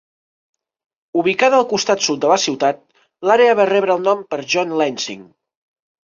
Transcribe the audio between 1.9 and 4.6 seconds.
sud de la ciutat, l'àrea va rebre el nom per